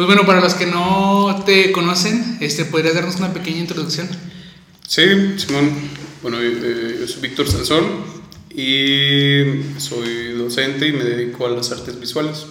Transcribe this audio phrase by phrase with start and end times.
[0.00, 4.08] Pues bueno, para los que no te conocen, este, ¿podrías darnos una pequeña introducción?
[4.88, 5.02] Sí,
[5.36, 5.70] Simón.
[6.22, 7.84] Bueno, eh, yo soy Víctor Sansón
[8.48, 12.46] y soy docente y me dedico a las artes visuales.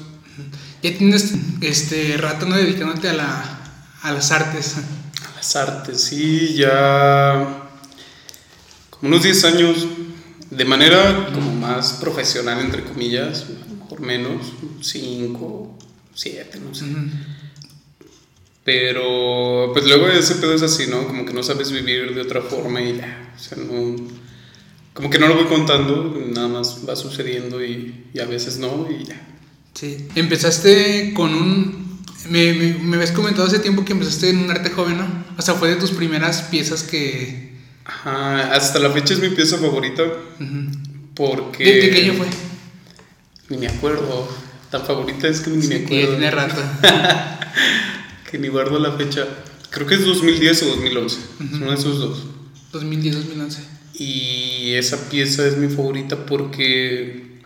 [0.84, 3.60] Ya tienes este rato no dedicándote a, la,
[4.04, 4.76] a las artes.
[4.78, 7.68] A las artes, sí, ya
[8.92, 9.88] como unos 10 años,
[10.52, 15.80] de manera como más profesional, entre comillas, a lo mejor menos, 5,
[16.14, 16.86] 7, no sé.
[18.72, 21.08] Pero pues luego ese pedo es así, ¿no?
[21.08, 23.96] Como que no sabes vivir de otra forma y ya, o sea, no...
[24.94, 28.88] Como que no lo voy contando, nada más va sucediendo y, y a veces no
[28.92, 29.20] y ya.
[29.74, 30.08] Sí.
[30.14, 32.00] Empezaste con un...
[32.30, 35.08] Me, me, me habías comentado hace tiempo que empezaste en un arte joven, ¿no?
[35.38, 37.54] O sea, fue de tus primeras piezas que...
[37.86, 40.72] Ajá, hasta la fecha es mi pieza favorita Ujú.
[41.16, 41.64] porque...
[41.64, 42.28] ¿De, de qué año fue?
[43.50, 44.30] Ni me acuerdo.
[44.70, 46.10] Tan favorita es que ni me Sí, acuerdo.
[46.10, 46.62] tiene rato.
[48.30, 49.28] que ni guardo la fecha.
[49.70, 51.18] Creo que es 2010 o 2011.
[51.18, 52.26] Es uno de esos dos.
[52.72, 53.62] 2010, 2011.
[53.96, 57.40] Y esa pieza es mi favorita porque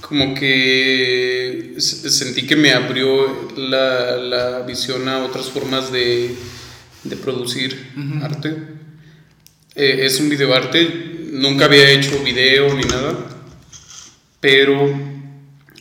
[0.00, 6.34] como que sentí que me abrió la, la visión a otras formas de,
[7.04, 7.92] de producir
[8.22, 8.56] arte.
[9.74, 13.16] Eh, es un videoarte, nunca había hecho video ni nada,
[14.40, 15.13] pero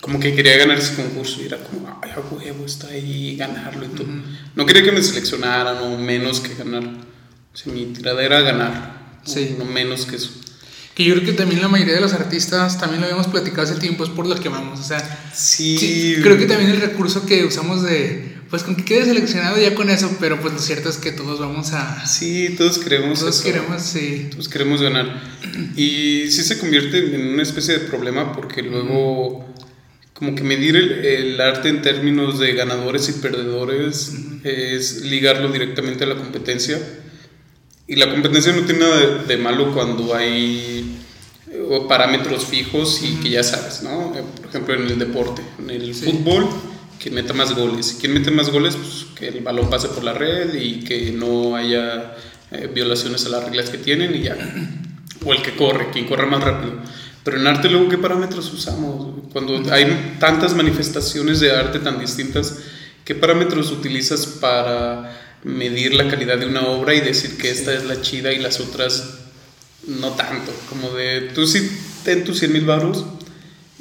[0.04, 3.86] como que quería ganar ese concurso y era como, ay, a huevo, está ahí, ganarlo
[3.86, 4.06] y todo.
[4.54, 6.84] No quería que me seleccionaran o menos que ganar.
[6.84, 9.56] O sea, mi tirada era ganar, Sí.
[9.58, 10.30] no menos que eso.
[10.94, 13.80] Que yo creo que también la mayoría de los artistas, también lo habíamos platicado hace
[13.80, 14.78] tiempo, es por lo que vamos.
[14.80, 15.00] O sea,
[15.34, 19.58] Sí, sí, creo que también el recurso que usamos de, pues con que quede seleccionado
[19.58, 22.06] ya con eso, pero pues lo cierto es que todos vamos a...
[22.06, 23.44] Sí, todos queremos Todos eso.
[23.45, 24.28] queremos, sí.
[24.32, 25.23] Todos queremos ganar.
[25.78, 29.52] Y sí se convierte en una especie de problema porque luego,
[30.24, 34.14] como que medir el, el arte en términos de ganadores y perdedores
[34.46, 36.80] es ligarlo directamente a la competencia.
[37.88, 40.95] Y la competencia no tiene nada de, de malo cuando hay
[41.52, 44.16] eh, parámetros fijos y que ya sabes, ¿no?
[44.16, 46.06] Eh, Por ejemplo, en el deporte, en el Sí.
[46.06, 46.48] fútbol,
[47.02, 47.98] quien meta más goles.
[48.00, 51.58] Quien mete más goles, pues que el balón pase por la red y que no
[51.58, 52.16] haya
[52.52, 54.38] eh, violaciones a las reglas que tienen y ya.
[55.26, 56.76] O el que corre, quien corre más rápido.
[57.26, 59.13] Pero en arte luego, ¿qué parámetros usamos?
[59.33, 62.60] Cuando hay tantas manifestaciones de arte tan distintas,
[63.04, 67.83] ¿qué parámetros utilizas para medir la calidad de una obra y decir que esta es
[67.86, 69.16] la chida y las otras
[69.88, 70.54] no tanto?
[70.70, 71.70] Como de, tú sí
[72.05, 73.05] ten tus 100 mil baros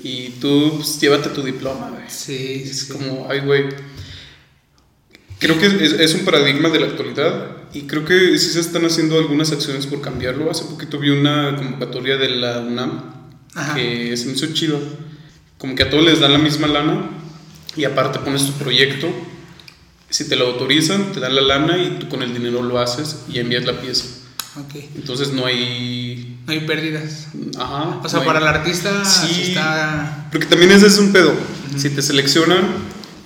[0.03, 2.05] y tú pues, llévate tu diploma, güey.
[2.09, 2.93] Sí, Es sí.
[2.93, 3.67] como, ay, güey.
[5.39, 8.85] Creo que es, es un paradigma de la actualidad y creo que sí se están
[8.85, 10.51] haciendo algunas acciones por cambiarlo.
[10.51, 13.13] Hace poquito vi una convocatoria de la UNAM
[13.55, 13.75] Ajá.
[13.75, 14.81] que se me hizo chido.
[15.63, 17.09] Como que a todos les dan la misma lana
[17.77, 19.07] y aparte pones tu proyecto.
[20.11, 23.19] Si te lo autorizan, te dan la lana y tú con el dinero lo haces
[23.29, 24.07] y envías la pieza.
[24.59, 24.75] Ok.
[24.97, 26.37] Entonces no hay...
[26.49, 27.29] No hay pérdidas.
[27.57, 28.01] Ajá.
[28.03, 29.33] O sea, no hay- para el artista sí.
[29.33, 29.43] Sí.
[29.51, 30.27] está...
[30.33, 31.33] Porque también ese es un pedo.
[31.77, 32.67] Si te seleccionan,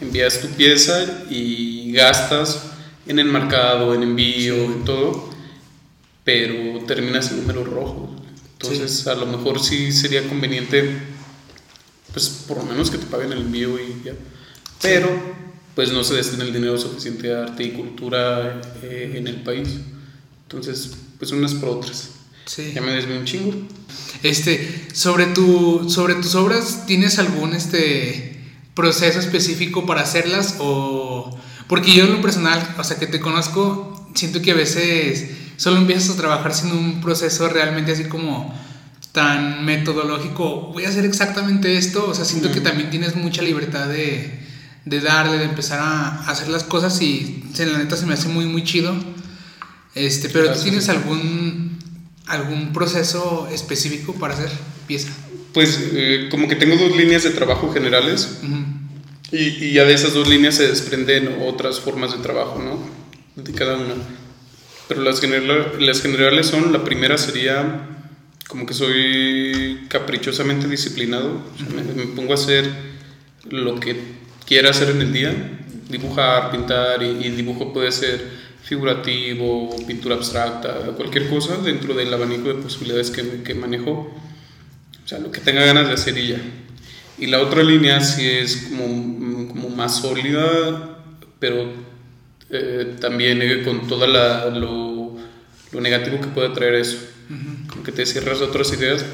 [0.03, 2.65] envías tu pieza y gastas
[3.07, 4.65] en enmarcado, en envío, Sí.
[4.75, 5.31] en todo,
[6.23, 8.11] pero terminas en números rojos.
[8.53, 11.16] Entonces, a lo mejor sí sería conveniente,
[12.17, 14.15] pues por lo menos que te paguen el envío y ya.
[14.81, 15.07] Pero,
[15.75, 19.69] pues no se destina el dinero suficiente a arte y cultura eh, en el país.
[20.45, 22.13] Entonces, pues unas por otras.
[22.47, 22.73] Sí.
[22.75, 23.53] Ya me desvié un chingo.
[24.23, 31.39] Este, sobre tu, sobre tus obras, ¿tienes algún este proceso específico para hacerlas o
[31.69, 35.77] porque yo en lo personal, o sea, que te conozco, siento que a veces solo
[35.77, 38.55] empiezas a trabajar sin un proceso realmente así como
[39.17, 43.89] tan metodológico, voy a hacer exactamente esto, o sea, siento que también tienes mucha libertad
[43.89, 44.31] de,
[44.85, 48.29] de darle, de empezar a hacer las cosas y se- la neta se me hace
[48.29, 48.95] muy, muy chido.
[49.95, 51.79] Este, pero ¿tú tienes algún,
[52.27, 54.51] algún proceso específico para hacer
[54.87, 55.09] pieza?
[55.55, 58.65] Pues eh, como que tengo dos líneas de trabajo generales Ujú.
[59.33, 63.43] y, y ya de esas dos líneas se desprenden otras formas de trabajo, ¿no?
[63.43, 63.95] De cada una.
[64.89, 67.89] Pero las, general- las generales son, la primera sería
[68.49, 72.69] como que soy caprichosamente disciplinado, o sea, me, me pongo a hacer
[73.49, 73.97] lo que
[74.47, 75.35] quiera hacer en el día,
[75.89, 82.49] dibujar, pintar y, y dibujo puede ser figurativo, pintura abstracta, cualquier cosa dentro del abanico
[82.49, 84.13] de posibilidades que, que manejo.
[85.05, 86.41] O sea, lo que tenga ganas de hacer y ya.
[87.17, 90.99] Y la otra línea sí es como, como más sólida,
[91.39, 91.73] pero
[92.51, 95.17] eh, también eh, con todo lo,
[95.71, 96.99] lo negativo que puede traer eso.
[97.87, 99.05] Como que te cierras a otras ideas.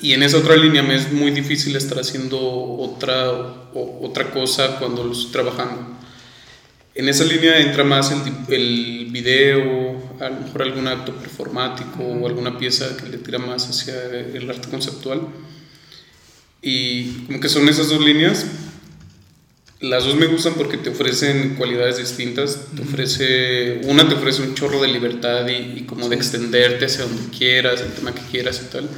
[0.00, 3.28] Y en esa otra línea me es muy difícil estar haciendo otra,
[3.74, 5.98] o- otra cosa cuando lo estoy trabajando.
[6.94, 12.26] En esa línea entra más el, el video, a lo mejor algún acto performático o
[12.28, 15.22] alguna pieza que le tira más hacia el arte conceptual.
[16.62, 18.46] Y como que son esas dos líneas.
[19.80, 22.66] Las dos me gustan porque te ofrecen cualidades distintas.
[22.76, 27.04] Te ofrece, una te ofrece un chorro de libertad y, y como de extenderte hacia
[27.04, 28.88] donde quieras, el tema que quieras y tal.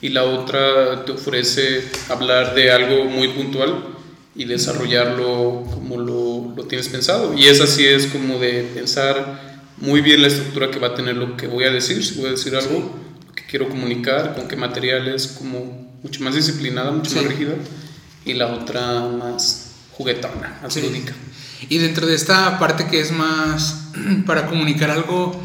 [0.00, 3.84] Y la otra te ofrece hablar de algo muy puntual
[4.34, 7.34] y desarrollarlo como lo, lo tienes pensado.
[7.34, 11.16] Y esa sí es como de pensar muy bien la estructura que va a tener
[11.16, 12.94] lo que voy a decir, si voy a decir algo,
[13.26, 17.54] lo que quiero comunicar, con qué materiales, como mucho más disciplinada, mucho más rígida,
[18.24, 19.63] y la otra más
[19.96, 21.14] juguetona, lúdica.
[21.68, 23.90] Y dentro de esta parte que es más
[24.26, 25.40] para comunicar algo,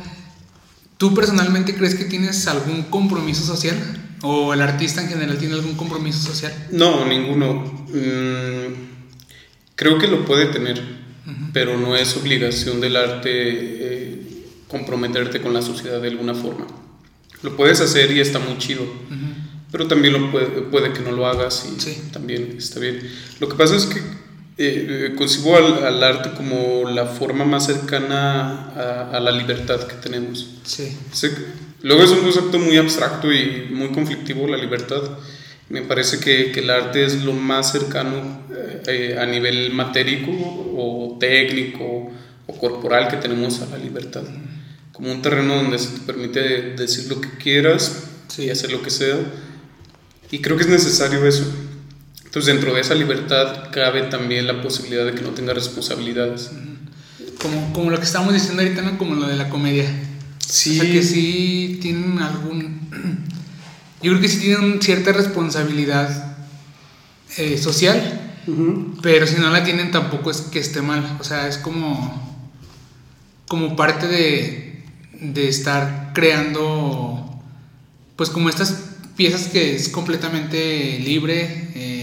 [0.98, 3.78] ¿tú personalmente crees que tienes algún compromiso social?
[4.22, 6.54] ¿O el artista en general tiene algún compromiso social?
[6.72, 7.64] No, ninguno.
[7.88, 8.74] Mm,
[9.76, 10.82] creo que lo puede tener,
[11.54, 16.68] pero no es obligación del arte eh, comprometerte con la sociedad de alguna forma.
[17.44, 18.84] Lo puedes hacer y está muy chido,
[19.72, 23.00] pero también lo puede, puede, que no lo hagas y también está bien.
[23.40, 24.02] Lo que pasa es que
[24.62, 30.48] eh, concibo al, arte como la forma más cercana a, la libertad que tenemos.
[30.64, 30.98] Sí.
[31.82, 35.02] luego es un concepto muy abstracto y muy conflictivo, la libertad.
[35.70, 38.44] Me parece que, que el arte es lo más cercano
[38.86, 42.12] eh, a nivel matérico o técnico
[42.46, 44.24] o corporal que tenemos a la libertad
[45.00, 48.04] como un terreno donde se te permite decir lo que quieras
[48.38, 49.16] y hacer lo que sea.
[50.30, 51.46] Y creo que es necesario eso.
[52.30, 56.52] Entonces dentro de esa libertad cabe también la posibilidad de que no tenga responsabilidades.
[57.42, 59.00] Como, como lo que estábamos diciendo ahorita, ¿no?
[59.00, 59.90] Como lo de la comedia.
[60.38, 60.78] Sí.
[60.80, 62.82] O sea que sí tienen algún...
[64.04, 66.38] Yo creo que sí tienen cierta responsabilidad
[67.38, 68.36] eh, social,
[69.02, 71.18] pero si no la tienen tampoco es que esté mal.
[71.20, 72.30] O sea, es como...
[73.48, 74.84] Como parte de,
[75.20, 77.42] de estar creando,
[78.16, 81.72] pues como estas piezas que es completamente libre.
[81.74, 81.99] Eh,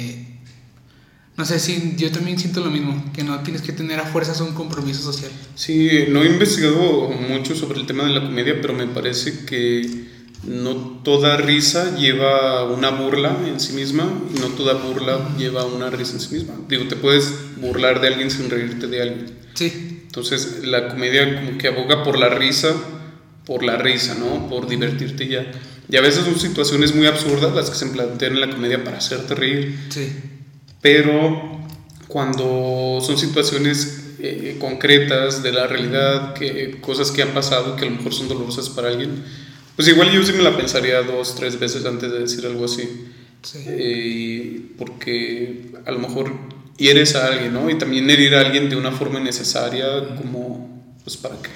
[1.37, 4.41] no sé si yo también siento lo mismo, que no tienes que tener a fuerzas
[4.41, 5.31] un compromiso social.
[5.55, 10.17] Sí, no he investigado mucho sobre el tema de la comedia, pero me parece que
[10.45, 15.91] no toda risa lleva una burla en sí misma y no toda burla lleva una
[15.91, 16.55] risa en sí misma.
[16.69, 19.31] Digo, te puedes burlar de alguien sin reírte de alguien.
[19.55, 20.03] Sí.
[20.07, 22.75] Entonces, la comedia como que aboga por la risa
[23.47, 24.49] por la risa, ¿no?
[24.49, 25.47] Por divertirte ya.
[25.89, 28.99] Y a veces son situaciones muy absurdas las que se plantean en la comedia para
[28.99, 29.79] hacerte reír.
[29.89, 30.13] Sí.
[30.87, 31.43] Pero
[32.07, 37.91] cuando son situaciones eh, concretas de la realidad, que, cosas que han pasado que a
[37.91, 39.25] lo mejor son dolorosas para alguien,
[39.75, 42.89] pues igual yo sí me la pensaría dos, tres veces antes de decir algo así.
[43.43, 43.65] Sí.
[43.67, 46.33] Eh, porque a lo mejor
[46.77, 47.69] hieres a alguien, ¿no?
[47.69, 49.87] Y también herir a alguien de una forma innecesaria,
[50.17, 51.51] como, pues, ¿para qué?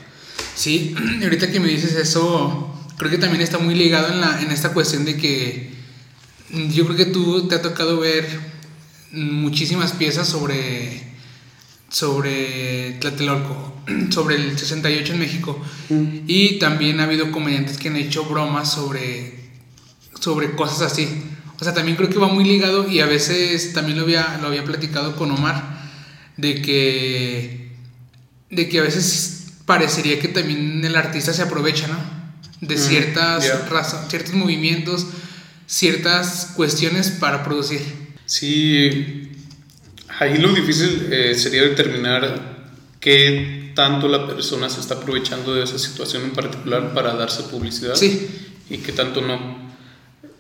[0.56, 4.50] Sí, ahorita que me dices eso, creo que también está muy ligado en, la, en
[4.50, 5.70] esta cuestión de que
[6.74, 8.49] yo creo que tú te ha tocado ver
[9.12, 11.02] muchísimas piezas sobre,
[11.88, 13.74] sobre Tlatelolco,
[14.10, 15.60] sobre el 68 en México.
[16.26, 19.50] Y también ha habido comediantes que han hecho bromas sobre,
[20.20, 21.08] sobre cosas así.
[21.60, 24.48] O sea, también creo que va muy ligado y a veces también lo había, lo
[24.48, 25.62] había platicado con Omar,
[26.38, 27.72] de que,
[28.48, 31.98] de que a veces parecería que también el artista se aprovecha, ¿no?
[32.66, 33.44] De ciertas
[34.08, 35.06] ciertos movimientos,
[35.66, 37.99] ciertas cuestiones para producir.
[38.30, 39.28] Sí,
[40.20, 42.70] ahí lo difícil eh, sería determinar
[43.00, 47.96] qué tanto la persona se está aprovechando de esa situación en particular para darse publicidad
[47.96, 48.28] sí.
[48.70, 49.72] y qué tanto no.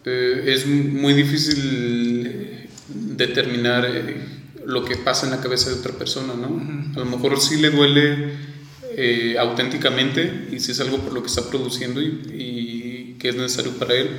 [0.04, 3.90] Eh, es muy difícil eh, determinar
[4.66, 6.94] lo que pasa en la cabeza de otra persona, ¿no?
[6.94, 8.50] A lo mejor sí le duele
[9.36, 13.94] auténticamente y si es algo por lo que está produciendo y, que es necesario para
[13.94, 14.10] él,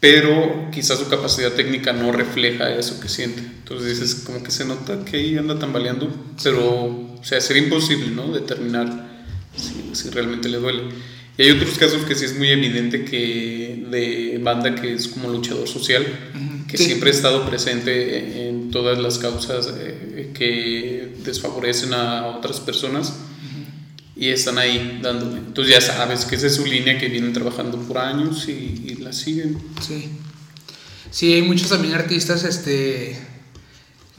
[0.00, 3.42] pero quizás su capacidad técnica no refleja eso que siente.
[3.42, 6.10] Entonces dices, como que se nota que ahí anda tambaleando,
[6.42, 8.32] pero o sea, sería imposible ¿no?
[8.32, 9.08] determinar
[9.54, 10.84] si, si realmente le duele.
[11.36, 15.28] Y hay otros casos que sí es muy evidente que de banda que es como
[15.28, 16.04] luchador social,
[16.66, 23.14] que siempre ha estado presente en todas las causas eh, que desfavorecen a otras personas
[24.20, 25.38] y están ahí dándole.
[25.38, 29.14] Entonces ya sabes que esa es su línea que vienen trabajando por años y, la
[29.14, 29.58] siguen.
[29.80, 30.10] Sí.
[31.10, 33.16] Sí, hay muchos también artistas, este,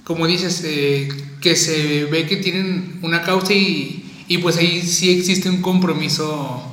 [0.03, 1.07] como dices, eh,
[1.39, 6.63] que se ve que tienen una causa y, y pues ahí sí existe un compromiso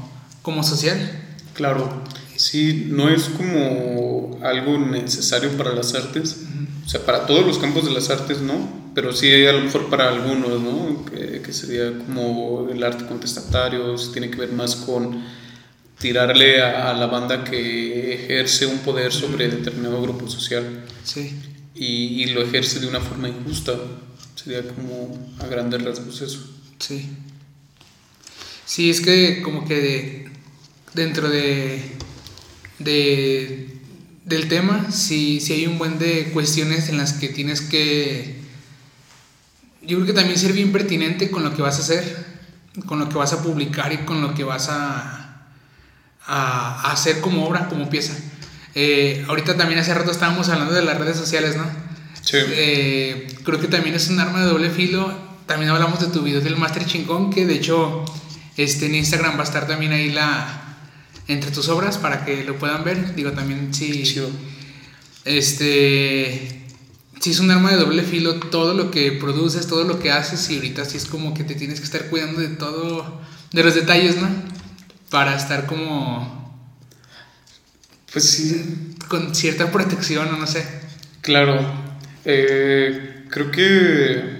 [0.41, 1.23] como social.
[1.53, 2.03] Claro,
[2.35, 6.48] sí, no es como algo necesario para las artes.
[6.85, 9.89] O sea, para todos los campos de las artes no, pero sí a lo mejor
[9.91, 11.05] para algunos, ¿no?
[11.05, 15.23] Que, que sería como el arte contestatario, si tiene que ver más con
[15.99, 20.85] tirarle a, a, la banda que ejerce un poder sobre determinado grupo social.
[21.05, 21.35] Sí.
[21.75, 23.75] Y, y, lo ejerce de una forma injusta.
[24.35, 26.49] Sería como a grandes rasgos eso.
[26.79, 27.09] Sí.
[28.65, 30.29] Sí, es que como que
[30.95, 31.83] dentro de,
[32.79, 33.78] de
[34.29, 38.37] del tema, sí, sí hay un buen de cuestiones en las que tienes que...
[39.83, 42.27] Yo creo que también ser bien pertinente con lo que vas a hacer,
[42.87, 45.47] con lo que vas a publicar y con lo que vas a,
[46.27, 48.15] a, hacer como obra, como pieza.
[48.75, 51.65] Eh, ahorita también hace rato estábamos hablando de las redes sociales, ¿no?
[52.21, 52.37] Sí.
[52.37, 55.11] Eh, creo que también es un arma de doble filo.
[55.47, 58.05] También hablamos de tu video del Master Chingón, que de hecho
[58.59, 60.68] este, en Instagram va a estar también ahí la,
[61.29, 63.15] entre tus obras para que lo puedan ver.
[63.15, 64.03] Digo, también sí.
[64.03, 64.31] Chido.
[65.25, 66.65] Este.
[67.21, 70.49] Sí, es un arma de doble filo todo lo que produces, todo lo que haces,
[70.51, 73.21] y ahorita sí es como que te tienes que estar cuidando de todo,
[73.53, 74.29] de los detalles, ¿no?
[75.11, 76.37] Para estar como.
[78.13, 78.95] Pues sí.
[79.09, 80.65] Con cierta protección, o no sé.
[81.21, 81.61] Claro.
[82.25, 84.39] Eh, creo que.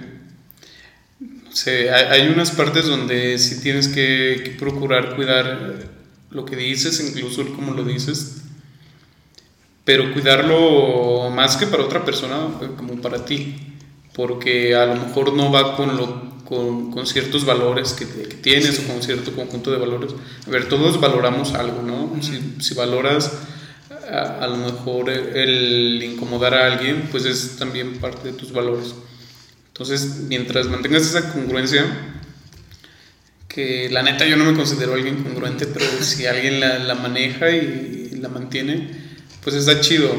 [1.19, 5.98] No sé, hay, hay, unas partes donde sí tienes que, que procurar cuidar
[6.31, 8.41] lo que dices, incluso el cómo lo dices,
[9.85, 13.55] pero cuidarlo más que para otra persona, como para ti,
[14.13, 18.75] porque a lo mejor no va con, lo, con, con ciertos valores que, que tienes
[18.75, 18.85] sí.
[18.85, 20.13] o con cierto conjunto de valores.
[20.45, 22.03] A ver, todos valoramos algo, ¿no?
[22.03, 22.21] Uh -huh.
[22.21, 23.31] si, si, valoras
[24.11, 28.93] a, a, lo mejor el incomodar a alguien, pues es también parte de tus valores.
[29.69, 31.85] Entonces, mientras mantengas esa congruencia,
[33.49, 37.49] que la neta yo no me considero alguien congruente, pero si alguien la, la, maneja
[37.49, 38.89] y la mantiene,
[39.43, 40.09] pues está chido.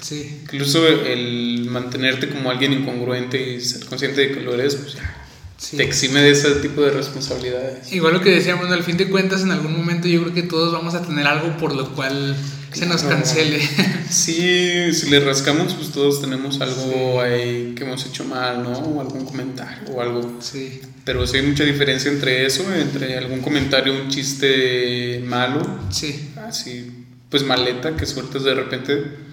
[0.00, 0.40] Sí.
[0.42, 5.18] Incluso el mantenerte como alguien incongruente y ser consciente de que lo eres, pues ya.
[5.56, 5.76] Sí.
[5.76, 7.92] Te exime de ese tipo de responsabilidades.
[7.92, 10.72] Igual lo que decíamos, al fin de cuentas, en algún momento yo creo que todos
[10.72, 12.36] vamos a tener algo por lo cual
[12.72, 13.60] se nos cancele.
[14.10, 17.18] Sí, si le rascamos, pues todos tenemos algo sí.
[17.20, 18.72] ahí que hemos hecho mal, ¿no?
[18.72, 20.38] O algún comentario o algo.
[20.40, 20.82] Sí.
[21.04, 25.62] Pero sí hay mucha diferencia entre eso, entre algún comentario, un chiste malo.
[25.90, 26.30] Sí.
[26.46, 29.32] Así, pues maleta que sueltas de repente.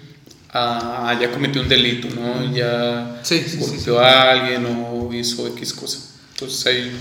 [0.52, 2.52] A, ya cometió un delito, ¿no?
[2.52, 5.98] Ya sí, sí, golpeó a alguien o hizo X cosa.
[6.32, 6.92] Entonces hay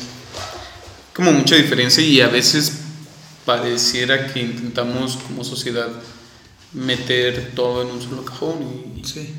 [1.14, 2.74] como mucha diferencia y a veces
[3.46, 5.88] pareciera que intentamos como sociedad
[6.74, 8.58] meter todo en un solo cajón
[8.96, 9.06] y...
[9.06, 9.30] Sí.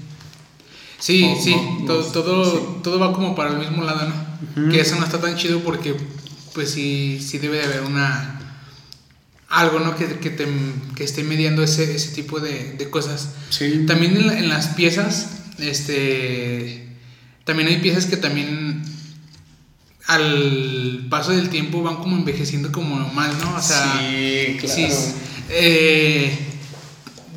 [0.99, 2.81] Sí, sí, no, todo, no, todo, sí.
[2.83, 4.15] todo va como para el mismo lado, ¿no?
[4.15, 4.71] Uh -huh.
[4.71, 5.97] Que eso no está tan chido porque
[6.55, 8.37] pues sí, sí debe de haber una...
[9.49, 9.97] Algo, ¿no?
[9.97, 10.47] Que, que, te,
[10.95, 13.31] que esté mediando ese, ese tipo de, de cosas.
[13.49, 13.85] Sí.
[13.87, 16.87] También en, las piezas, este...
[17.45, 18.83] También hay piezas que también
[20.07, 23.57] al paso del tiempo van como envejeciendo como mal, ¿no?
[23.57, 24.75] O sea, sí, claro.
[24.75, 24.87] Sí,
[25.51, 26.50] eh,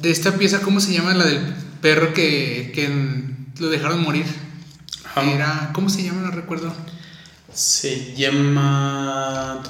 [0.04, 1.14] de esta pieza, ¿cómo se llama?
[1.14, 1.40] La del
[1.82, 2.90] perro que, que
[3.60, 4.26] lo dejaron morir.
[5.06, 5.24] Ajá.
[5.32, 6.22] Era, ¿cómo se llama?
[6.22, 6.74] No recuerdo.
[7.54, 9.64] Se llama.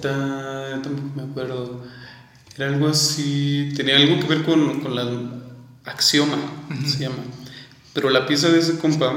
[0.00, 1.84] Tampoco me acuerdo.
[2.56, 3.72] Era algo así.
[3.76, 5.08] Tenía algo que ver con, con la
[5.84, 6.86] axioma, uh -huh.
[6.86, 7.22] se llama.
[7.94, 9.12] Pero la pieza de ese compa,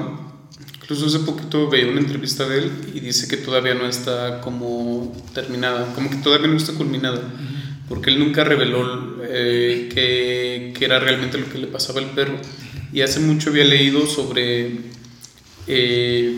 [0.75, 5.15] incluso hace poquito veía una entrevista de él y dice que todavía no está como
[5.33, 7.17] terminada, como que todavía no está culminada.
[7.17, 7.87] Uh -huh.
[7.89, 12.37] Porque él nunca reveló eh, qué, qué era realmente lo que le pasaba al perro.
[12.93, 14.71] Y hace mucho había leído sobre
[15.67, 16.37] eh,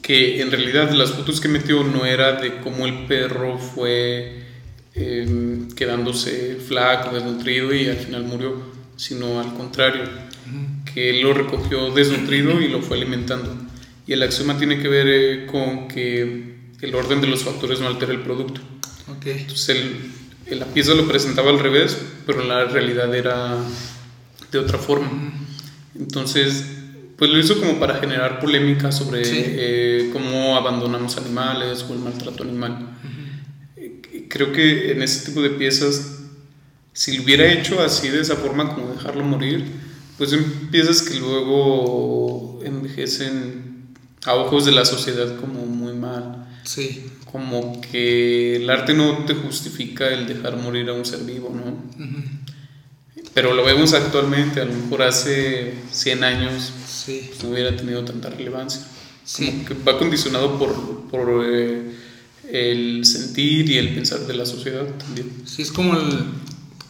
[0.00, 4.44] que en realidad las fotos que metió no era de cómo el perro fue
[4.94, 8.54] eh, quedándose flaco, desnutrido y al final murió,
[8.96, 10.04] sino al contrario,
[10.92, 13.56] que él lo recogió desnutrido y lo fue alimentando.
[14.06, 17.88] Y el axioma tiene que ver eh, con que el orden de los factores no
[17.88, 18.60] altera el producto.
[19.16, 19.38] Okay.
[19.40, 19.96] Entonces él,
[20.50, 21.96] la pieza lo presentaba al revés,
[22.26, 23.56] pero la realidad era
[24.50, 25.32] de otra forma.
[25.98, 26.64] Entonces,
[27.16, 29.42] pues lo hizo como para generar polémica sobre sí.
[29.44, 32.72] eh, cómo abandonamos animales o el maltrato animal.
[32.72, 34.28] Uh -huh.
[34.28, 36.18] Creo que en ese tipo de piezas,
[36.92, 39.64] si lo hubiera hecho así, de esa forma, como dejarlo morir,
[40.18, 46.46] pues son piezas que luego envejecen a ojos de la sociedad como muy mal.
[46.64, 47.04] Sí.
[47.34, 51.64] Como que el arte no te justifica el dejar morir a un ser vivo, ¿no?
[51.64, 53.24] Uh -huh.
[53.34, 57.32] Pero lo vemos actualmente, a lo mejor hace 100 años sí.
[57.42, 58.82] no hubiera tenido tanta relevancia.
[59.24, 59.64] Sí.
[59.66, 61.82] que va condicionado por, por eh,
[62.52, 65.32] el sentir y el pensar de la sociedad también.
[65.44, 66.26] Sí, es como, el,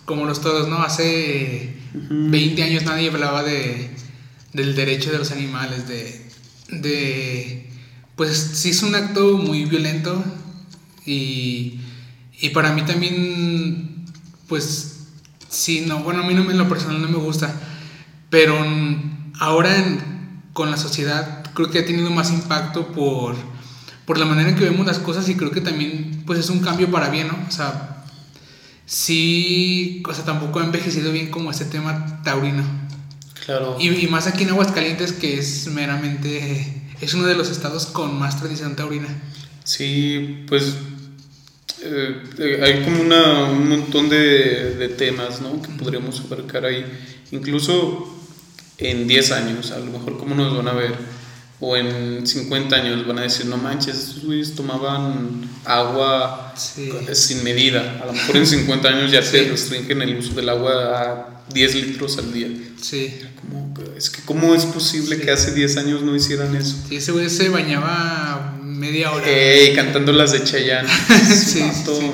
[0.05, 0.83] como los todos, ¿no?
[0.83, 3.89] Hace 20 años nadie hablaba de,
[4.53, 6.21] del derecho de los animales, de,
[6.69, 7.71] de...
[8.16, 10.25] Pues sí es un acto muy violento
[11.04, 11.80] y,
[12.40, 14.06] y para mí también,
[14.49, 15.06] pues
[15.49, 17.54] sí, no, bueno, a mí no, en lo personal no me gusta,
[18.30, 18.56] pero
[19.38, 19.73] ahora
[20.52, 23.37] con la sociedad creo que ha tenido más impacto por,
[24.04, 26.61] por la manera en que vemos las cosas y creo que también pues es un
[26.61, 27.38] cambio para bien, ¿no?
[27.49, 28.04] O sea,
[28.87, 32.64] sí, o sea, tampoco ha envejecido bien como este tema taurino.
[33.44, 33.76] Claro.
[33.78, 38.19] Y, y más aquí en Aguascalientes que es meramente, es uno de los estados con
[38.19, 39.09] más tradición taurina.
[39.65, 40.75] Sí, pues
[41.83, 45.61] eh, hay como una, un montón de, de, temas ¿no?
[45.61, 46.85] que podríamos abarcar ahí.
[47.31, 48.09] Incluso
[48.79, 50.95] en 10 años, a lo mejor cómo nos van a ver,
[51.61, 58.01] o en 50 años van a decir, no manches, estos güeyes tomaban agua sin medida.
[58.03, 61.75] A lo mejor en 50 años ya se restringen el uso del agua a 10
[61.75, 62.49] litros al día.
[62.81, 63.15] Sí.
[63.97, 66.77] es que, ¿cómo es posible que hace 10 años no hicieran eso?
[66.89, 69.27] Sí, ese güey se bañaba media hora.
[69.75, 70.89] cantando las de Chayanne.
[71.29, 72.11] sí, sí,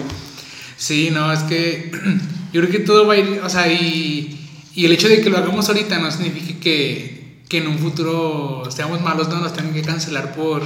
[0.77, 1.91] sí, no, es que
[2.53, 4.37] yo creo que todo va a ir, o sea, y
[4.75, 8.63] y el hecho de que lo hagamos ahorita no significa que, que en un futuro
[8.71, 10.63] seamos malos, no nos tengan que cancelar por,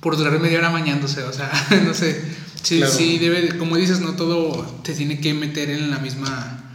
[0.00, 1.22] por durar media hora bañándose.
[1.22, 1.50] O sea,
[1.84, 2.20] no sé.
[2.62, 6.69] Sí, sí, debe, como dices, no todo te tiene que meter en la misma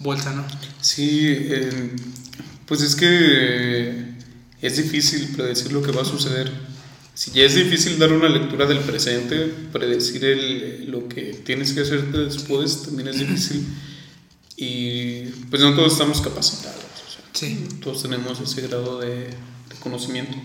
[0.00, 0.44] bolsa, ¿no?
[0.80, 1.48] Sí,
[2.66, 4.04] pues es que
[4.60, 6.50] es difícil predecir lo que va a suceder.
[7.14, 11.80] Si ya es difícil dar una lectura del presente, predecir el, lo que tienes que
[11.80, 13.66] hacer después también es difícil.
[14.56, 16.82] Y pues no todos estamos capacitados.
[17.32, 17.66] sí.
[17.82, 19.30] Todos tenemos ese grado de,
[19.80, 20.36] conocimiento.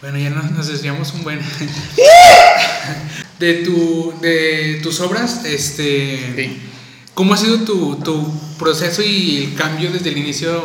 [0.00, 1.40] Bueno, ya nos, desviamos un buen.
[3.38, 6.73] de, tu, de tus obras, este.
[7.14, 8.26] ¿Cómo ha sido tu, tu,
[8.58, 10.62] proceso y el cambio desde el inicio?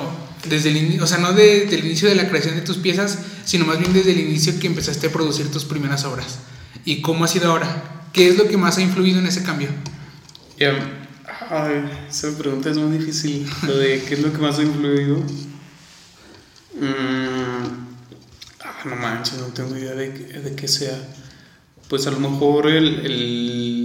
[0.47, 3.65] Desde el, o sea, no desde el inicio de la creación de tus piezas, sino
[3.65, 6.39] más bien desde el inicio que empezaste a producir tus primeras obras.
[6.85, 8.09] ¿Y cómo ha sido ahora?
[8.13, 9.69] ¿Qué es lo que más ha influido en ese cambio?
[10.57, 10.99] Ya,
[11.51, 13.49] Ay, esa pregunta es muy difícil.
[13.65, 15.17] Lo de qué es lo que más ha influido.
[16.75, 17.65] Mm,
[18.63, 20.95] ah, no manches, no tengo idea de, de qué sea.
[21.87, 23.78] Pues a lo mejor el, el,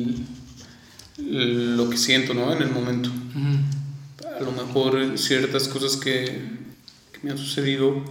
[1.35, 2.53] lo que siento, ¿no?
[2.53, 3.11] En el momento.
[4.39, 6.25] A lo mejor ciertas cosas que,
[7.13, 8.03] que me han sucedido,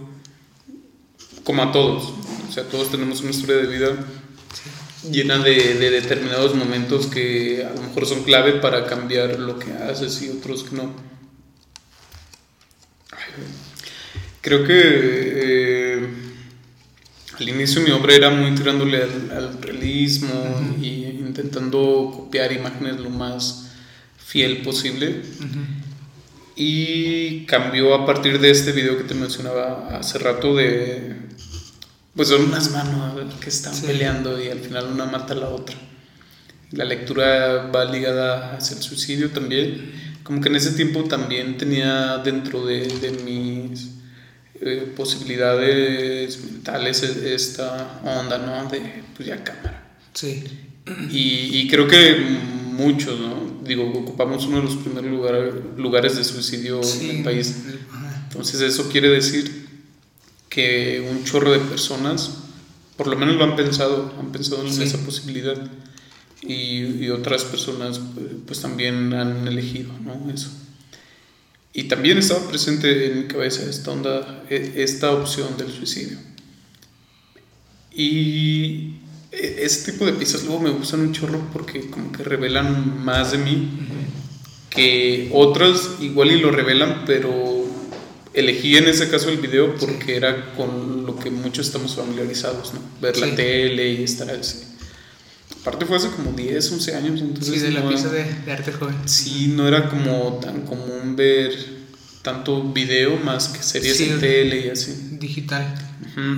[1.42, 2.12] como a todos.
[2.48, 3.96] O sea, todos tenemos una historia de vida
[5.10, 9.72] llena de, de, determinados momentos que a lo mejor son clave para cambiar lo que
[9.72, 10.94] haces y otros que no.
[14.40, 16.08] Creo que eh,
[17.38, 23.70] al inicio mi obra era muy tirándole al, realismo y intentando copiar imágenes lo más
[24.16, 25.22] fiel posible.
[26.56, 31.16] Y cambió a partir de este video que te mencionaba hace rato de
[32.14, 35.76] pues son unas manos que están peleando y al final una mata a la otra.
[36.70, 39.92] La lectura va ligada hacia el suicidio también.
[40.22, 43.93] Como que en ese tiempo también tenía dentro de, de mis
[44.64, 48.68] eh, posibilidades mentales esta onda, ¿no?
[48.70, 48.80] De,
[49.14, 49.98] pues ya cámara.
[50.14, 50.44] Sí.
[51.10, 52.16] Y, y creo que
[52.74, 53.60] muchos, ¿no?
[53.62, 57.56] Digo, ocupamos uno de los primeros lugar, lugares de suicidio en el país.
[58.28, 59.68] Entonces eso quiere decir
[60.48, 62.38] que un chorro de personas,
[62.96, 65.56] por lo menos lo han pensado, han pensado en esa posibilidad
[66.42, 68.00] y, otras personas
[68.46, 70.30] pues, también han elegido ¿no?
[70.32, 70.50] eso.
[71.76, 76.16] Y también estaba presente en mi cabeza esta onda, e, esta opción del suicidio.
[77.92, 78.94] Y
[79.32, 83.32] e, ese tipo de piezas luego me gustan un chorro porque como que revelan más
[83.32, 83.68] de mí
[84.70, 87.64] que otras igual y lo revelan, pero
[88.34, 92.80] elegí en ese caso el video porque era con lo que muchos estamos familiarizados, ¿no?
[93.00, 94.73] Ver la tele y estar así.
[95.64, 97.54] Aparte fue hace como 10, 11 años, entonces...
[97.54, 98.96] Sí, de la pieza de, arte joven.
[99.06, 101.54] Sí, no era como tan común ver
[102.20, 104.92] tanto video más que series de tele y así.
[105.12, 105.74] Digital.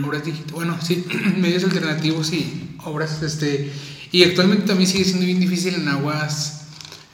[0.06, 0.52] Obras digitales.
[0.52, 1.04] Bueno, sí,
[1.38, 3.72] medios alternativos y obras, este...
[4.12, 6.60] Y actualmente también sigue siendo bien difícil en aguas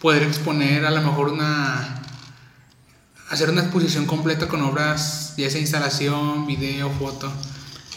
[0.02, 2.02] poder exponer a lo mejor una
[3.30, 7.32] hacer una exposición completa con obras, ya sea instalación, video, foto.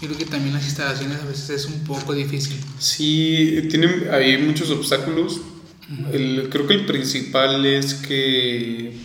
[0.06, 2.60] Yo creo que también las instalaciones a veces es un poco difícil.
[2.78, 5.42] Sí, tienen, hay muchos obstáculos.
[6.14, 8.96] el, creo que el principal es que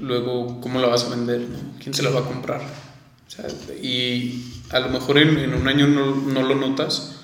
[0.00, 1.42] luego, ¿cómo la vas a vender?
[1.42, 1.58] No?
[1.80, 2.60] ¿Quién se la va a comprar?
[2.60, 3.46] O sea,
[3.80, 7.20] y a lo mejor en, en un año no, no, lo notas,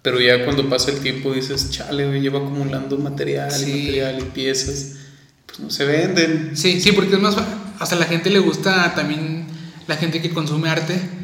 [0.00, 4.96] pero ya cuando pasa el tiempo dices, chale, lleva acumulando material y material y piezas
[5.44, 6.52] pues no se venden.
[6.54, 7.36] Sí, sí, porque es más,
[7.78, 9.46] hasta la gente le gusta también,
[9.86, 11.17] la gente que consume arte,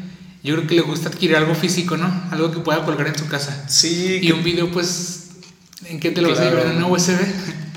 [0.45, 2.23] yo creo que le gusta adquirir algo físico, ¿no?
[2.31, 3.65] Algo que pueda colgar en su casa.
[3.67, 4.19] Sí.
[4.21, 5.23] Y un video, pues,
[5.85, 6.67] ¿en qué te lo vas a llevar?
[6.67, 7.17] ¿En una USB?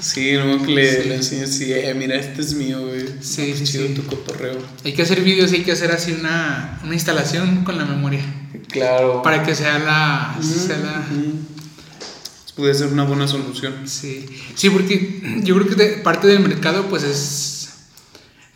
[0.01, 3.07] Sí, no, que le, le enseñes así, eh, mira, este es mío, güey.
[3.21, 3.95] Sí, Está sí, chido sí.
[3.95, 4.57] tu cotorreo.
[4.85, 8.21] Hay que hacer videos y hay que hacer así una, una instalación con la memoria.
[8.69, 9.23] Claro.
[9.23, 10.37] Para que sea la...
[10.39, 11.05] Ujú, sea la-.
[12.55, 13.75] Puede ser una buena solución.
[13.87, 17.48] Sí, sí, porque yo creo que de- parte del mercado pues es,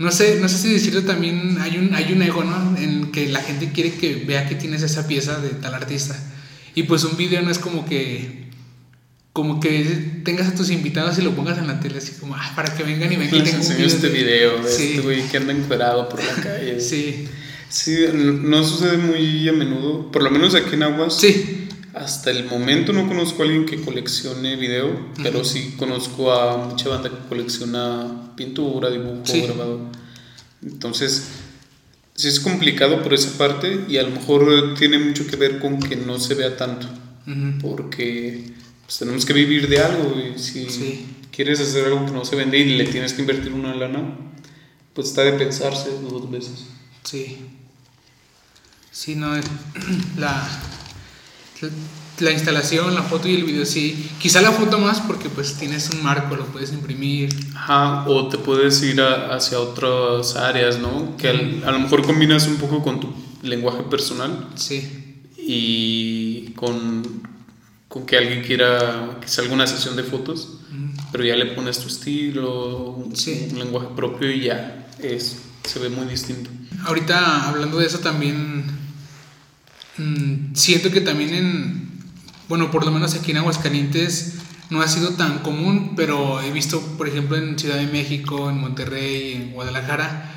[0.02, 2.76] no sé, no sé si decirlo también, hay un, hay un ego, ¿no?
[2.76, 6.16] En que la gente quiere que vea que tienes esa pieza de tal artista.
[6.74, 8.48] Y pues un video no es como que,
[9.32, 12.52] como que tengas a tus invitados y lo pongas en la tele, así como, ah,
[12.54, 14.14] para que vengan y Les tengo un enseño este de-".
[14.14, 14.82] video Sí.
[14.84, 16.80] este güey que anda encuerado por la calle.
[16.80, 17.26] Sí,
[17.68, 21.18] Sí, no sucede muy a menudo, por lo menos aquí en Aguas.
[21.18, 21.61] sí,
[21.94, 26.88] Hasta el momento no conozco a alguien que coleccione video, pero sí conozco a mucha
[26.88, 29.42] banda que colecciona pintura, dibujo, Sí.
[29.42, 29.90] grabado.
[30.62, 31.28] Entonces,
[32.14, 35.80] sí es complicado por esa parte y a lo mejor tiene mucho que ver con
[35.80, 36.86] que no se vea tanto,
[37.26, 38.52] ujú, porque
[38.86, 41.06] pues, tenemos que vivir de algo y si Sí.
[41.30, 44.16] quieres hacer algo que no se vende y le tienes que invertir una lana,
[44.94, 46.66] pues está de pensarse dos veces.
[47.04, 47.36] sí.
[48.94, 49.32] Sí, no,
[50.18, 50.46] la,
[52.20, 54.08] la instalación, la foto y el video, sí.
[54.20, 57.30] Quizá la foto más porque pues tienes un marco, lo puedes imprimir.
[57.56, 61.16] Ajá, o te puedes ir a- hacia otras áreas, ¿no?
[61.16, 67.02] Que al- a lo mejor combinas un poco con tu lenguaje personal Sí, y con,
[67.88, 70.58] con que alguien quiera que sea alguna sesión de fotos,
[71.10, 73.48] pero ya le pones tu estilo, un, Sí.
[73.52, 76.50] un lenguaje propio y ya es, se ve muy distinto.
[76.84, 78.64] Ahorita hablando de eso también
[79.98, 81.88] mm, siento que también en
[82.48, 84.34] bueno por lo menos aquí en Aguascalientes
[84.70, 88.58] no ha sido tan común pero he visto por ejemplo en Ciudad de México en
[88.58, 90.30] Monterrey en Guadalajara.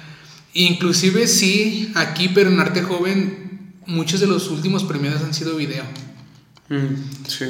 [0.54, 5.84] Inclusive sí aquí pero en arte joven muchos de los últimos premiados han sido video.
[6.70, 7.46] Mm, sí,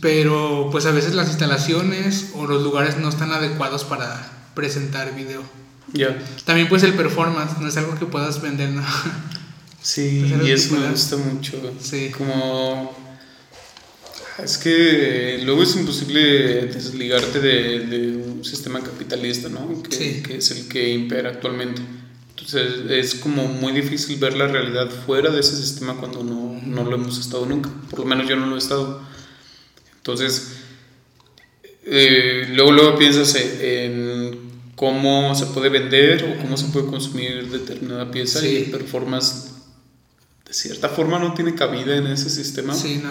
[0.00, 5.42] pero pues a veces las instalaciones o los lugares no están adecuados para presentar video.
[5.92, 6.18] Ya.
[6.44, 8.82] también pues el performance no es algo que puedas vender no
[9.84, 11.60] Sí, Pues y eso me gusta mucho.
[11.80, 12.10] Sí.
[12.16, 12.96] Como.
[14.42, 19.82] Es que luego es imposible desligarte de, de un sistema capitalista, ¿no?
[19.82, 20.22] Que, Sí.
[20.26, 21.82] que es el que impera actualmente.
[22.30, 26.82] Entonces es como muy difícil ver la realidad fuera de ese sistema cuando no, no
[26.90, 27.70] lo hemos estado nunca.
[27.90, 29.02] Por lo menos yo no lo he estado.
[29.98, 30.48] Entonces,
[31.86, 34.38] eh, luego, luego piensas en
[34.74, 38.46] cómo se puede vender o cómo se puede consumir determinada pieza Sí.
[38.48, 38.70] y de
[40.54, 43.10] cierta forma no tiene cabida en ese sistema, sí no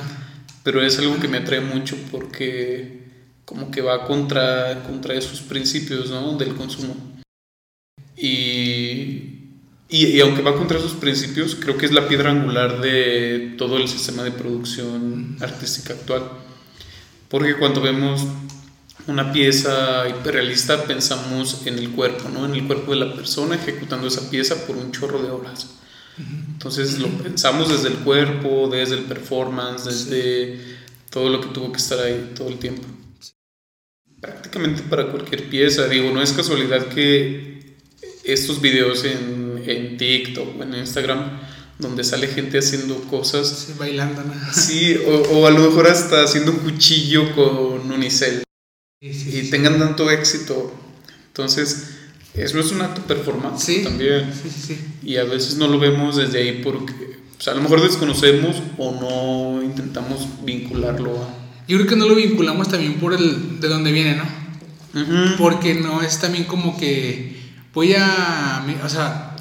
[0.63, 3.03] pero es algo que me atrae mucho porque
[3.45, 6.37] como que va contra, contra esos principios ¿no?
[6.37, 6.95] del consumo.
[8.15, 9.49] Y,
[9.89, 13.77] y, y aunque va contra esos principios, creo que es la piedra angular de todo
[13.77, 16.23] el sistema de producción artística actual.
[17.27, 18.25] Porque cuando vemos
[19.07, 22.45] una pieza hiperrealista pensamos en el cuerpo, ¿no?
[22.45, 25.71] En el cuerpo de la persona ejecutando esa pieza por un chorro de horas.
[26.17, 30.59] Entonces lo pensamos desde el cuerpo, desde el performance, desde
[31.09, 32.83] todo lo que tuvo que estar ahí todo el tiempo.
[34.21, 37.75] Prácticamente para cualquier pieza, digo, no es casualidad que
[38.23, 41.41] estos videos en, en TikTok o en Instagram,
[41.77, 44.33] donde sale gente haciendo cosas, Sí, bailando, ¿no?
[44.51, 48.43] sí, o, o a lo mejor hasta haciendo un cuchillo con unicel
[49.01, 49.49] Sí, sí, y sí.
[49.49, 50.73] tengan tanto éxito.
[51.27, 51.92] Entonces,
[52.33, 54.31] eso es un acto performance Sí, también.
[54.33, 54.79] Sí, sí, sí.
[55.03, 56.93] Y a veces no lo vemos desde ahí porque
[57.35, 61.29] pues, a lo mejor desconocemos o no intentamos vincularlo a...
[61.67, 64.23] Yo creo que no lo vinculamos también por el de dónde viene, ¿no?
[65.01, 65.37] Ujú.
[65.37, 67.41] Porque no es también como que
[67.73, 69.35] voy a, o sea,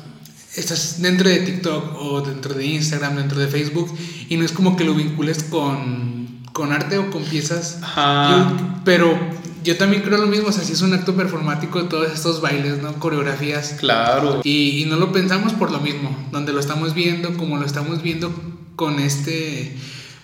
[0.55, 3.90] estás dentro de TikTok o dentro de Instagram, dentro de Facebook
[4.28, 7.78] y no es como que lo vincules con, con arte o con piezas.
[7.83, 8.31] Ajá.
[8.57, 9.18] Yo- pero
[9.62, 12.83] yo también creo lo mismo, o sea, si es un acto performático todos estos bailes,
[12.83, 12.94] ¿no?
[12.94, 13.77] Coreografías.
[13.79, 14.40] Claro.
[14.44, 18.03] Y, y no lo pensamos por lo mismo, donde lo estamos viendo, como lo estamos
[18.03, 18.33] viendo
[18.77, 19.77] con este...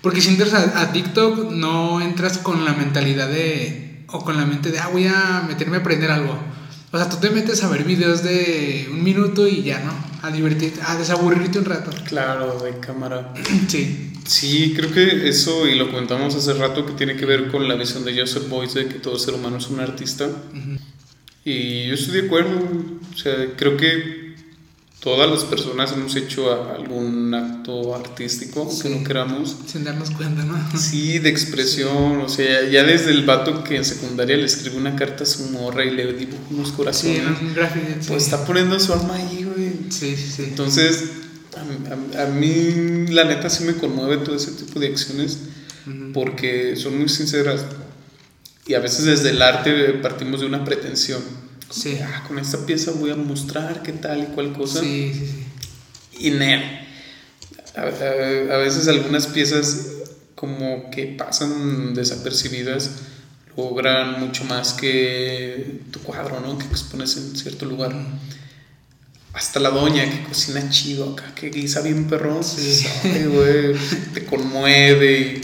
[0.02, 4.04] Porque si entras a, a TikTok no entras con la mentalidad de...
[4.08, 6.38] o con la mente de, ah, voy a meterme a aprender algo.
[6.90, 9.92] O sea, tú te metes a ver videos de un minuto y ya, ¿no?
[10.26, 11.90] A divertirte, a desaburrirte un rato.
[12.04, 13.34] Claro, de cámara.
[13.68, 17.66] Sí, Sí, creo que eso, y lo comentamos hace rato, que tiene que ver con
[17.66, 20.26] la visión de Joseph Boyce de que todo ser humano es un artista.
[20.26, 20.78] Ujú.
[21.46, 22.58] Y yo estoy de acuerdo.
[23.14, 24.28] O sea, creo que
[25.00, 29.56] todas las personas hemos hecho algún acto artístico, que no queramos.
[29.66, 30.58] Sin darnos cuenta, ¿no?
[30.78, 34.94] Sí, de expresión, o sea, ya desde el vato que en secundaria le escribe una
[34.94, 37.54] carta a su morra y le dibuja unos Sí, corazones, en un
[38.02, 38.08] sí.
[38.08, 39.70] pues está poniendo su alma ahí, güey.
[39.88, 40.42] Sí, sí, sí.
[40.48, 41.04] Entonces,
[41.58, 45.38] a, a- a mí la neta sí me conmueve todo ese tipo de acciones
[46.12, 47.64] porque son muy sinceras
[48.66, 51.22] y a veces desde el arte partimos de una pretensión.
[51.22, 51.98] Como Sí.
[52.02, 54.80] ah, con esta pieza voy a mostrar qué tal y cuál cosa.
[54.80, 56.26] Sí, sí, sí.
[56.26, 56.62] Y nel.
[57.76, 57.84] A,
[58.58, 59.86] veces algunas piezas
[60.34, 62.90] como que pasan desapercibidas
[63.56, 66.58] logran mucho más que tu cuadro, ¿no?
[66.58, 67.94] Que expones en cierto lugar.
[69.38, 72.40] Hasta la doña que cocina chido acá, que guisa bien perrón.
[73.04, 73.74] Güey,
[74.12, 75.40] te conmueve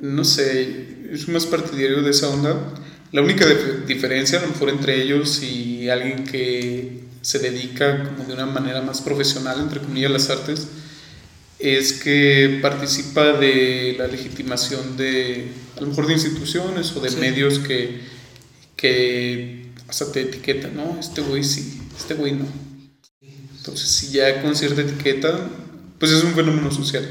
[0.00, 2.74] no sé, es más partidario de esa onda.
[3.12, 8.24] La única dif- diferencia, a lo mejor entre ellos y alguien que se dedica como
[8.24, 10.66] de una manera más profesional, entre comillas, a las artes,
[11.60, 17.16] es que participa de la legitimación de, a lo mejor de instituciones o de Sí.
[17.18, 18.00] medios que,
[18.74, 20.96] que hasta te etiquetan, ¿no?
[20.98, 22.46] Este güey sí, este güey no.
[23.62, 25.48] Entonces, si ya con cierta etiqueta,
[25.98, 27.06] pues es un fenómeno social.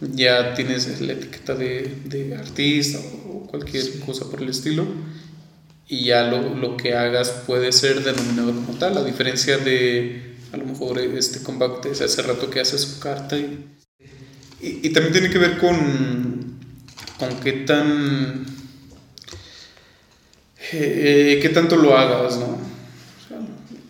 [0.00, 4.00] Ya tienes la etiqueta de, de artista o cualquier Sí.
[4.06, 4.86] cosa por el estilo.
[5.88, 10.56] Y ya lo, lo que hagas puede ser denominado como tal, a diferencia de a
[10.56, 13.36] lo mejor este comeback de hace rato que hace su carta.
[13.38, 13.66] Y,
[14.60, 16.58] y, y también tiene que ver con,
[17.18, 18.46] con qué tan.
[20.72, 22.58] eh, qué tanto lo hagas, ¿no?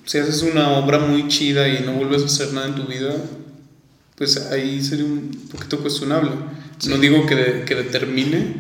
[0.07, 3.15] Si haces una obra muy chida y no vuelves a hacer nada en tu vida,
[4.17, 6.31] pues ahí sería un poquito cuestionable.
[6.79, 6.89] Sí.
[6.89, 8.55] No digo que, de- que determine,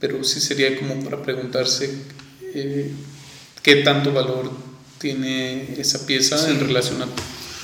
[0.00, 1.92] pero sí sería como para preguntarse
[2.54, 2.90] eh,
[3.62, 4.50] qué tanto valor
[4.98, 6.50] tiene esa pieza Sí.
[6.52, 7.06] en relación a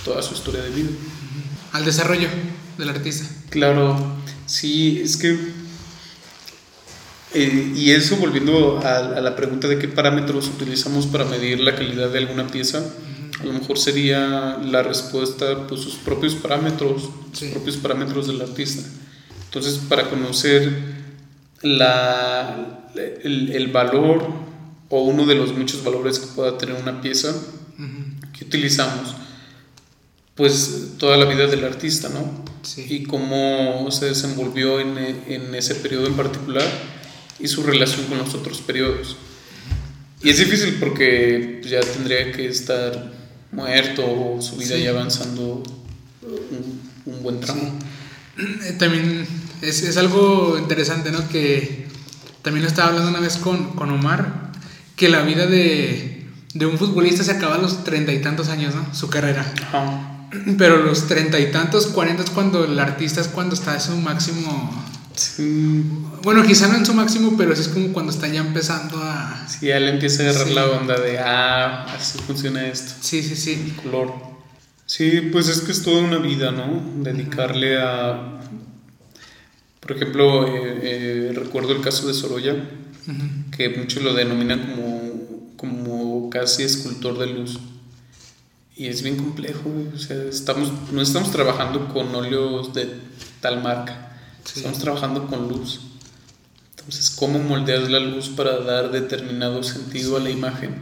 [0.04, 0.90] toda su historia de vida.
[1.72, 2.28] Al desarrollo
[2.78, 3.24] del artista.
[3.50, 3.96] Claro,
[4.46, 5.36] sí, es que...
[7.34, 11.74] eh, y eso volviendo a, a la pregunta de qué parámetros utilizamos para medir la
[11.74, 12.84] calidad de alguna pieza,
[13.44, 17.02] a lo mejor sería la respuesta, pues sus propios parámetros,
[17.32, 17.40] Sí.
[17.46, 18.82] sus propios parámetros del artista.
[19.46, 20.72] Entonces, para conocer
[21.62, 22.90] la,
[23.22, 24.26] el, el valor
[24.88, 28.32] o uno de los muchos valores que pueda tener una pieza, Ujú.
[28.36, 29.14] que utilizamos?
[30.34, 32.44] Pues toda la vida del artista, ¿no?
[32.62, 32.84] Sí.
[32.88, 36.66] Y cómo se desenvolvió en, en ese periodo en particular
[37.38, 39.16] y su relación con los otros periodos.
[40.22, 43.12] Y es difícil porque ya tendría que estar
[43.54, 44.82] muerto o su vida Sí.
[44.82, 45.62] ya avanzando
[46.22, 47.78] un, un buen tramo.
[48.38, 49.26] Eh, También
[49.62, 51.28] es, es algo interesante, ¿no?
[51.28, 51.86] Que
[52.42, 54.50] también lo estaba hablando una vez con, con Omar,
[54.96, 58.74] que la vida de, de un futbolista se acaba a los treinta y tantos años,
[58.74, 58.94] ¿no?
[58.94, 59.50] Su carrera.
[59.68, 60.10] Ajá.
[60.58, 63.96] Pero los treinta y tantos, cuarenta es cuando el artista es cuando está en su
[63.96, 64.84] máximo.
[65.16, 65.82] Sí,
[66.22, 69.46] Bueno, quizá no en su máximo, pero sí es como cuando está ya empezando a.
[69.48, 70.54] sí, ya le empieza a agarrar Sí.
[70.54, 72.92] la onda de, ah, así funciona esto.
[73.00, 73.74] Sí, sí, sí.
[73.82, 74.12] color.
[74.86, 76.82] Sí, pues es que es toda una vida, ¿no?
[77.02, 78.40] Dedicarle a...
[79.80, 82.54] Por ejemplo, eh, eh, recuerdo el caso de Sorolla,
[83.56, 87.58] que muchos lo denominan como, como casi escultor de luz.
[88.76, 92.92] Y es bien complejo, o sea, estamos, no estamos trabajando con óleos de
[93.40, 94.13] tal marca,
[94.44, 94.60] Sí.
[94.60, 95.80] estamos trabajando con luz.
[96.70, 100.74] Entonces, ¿cómo moldeas la luz para dar determinado sentido a la imagen?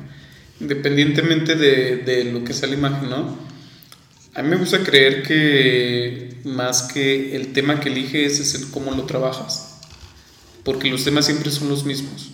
[0.61, 3.39] Independientemente de, de lo que sea la imagen, ¿no?
[4.35, 8.91] A mí me gusta creer que más que el tema que eliges es el cómo
[8.93, 9.79] lo trabajas,
[10.65, 12.31] porque los temas siempre son los mismos.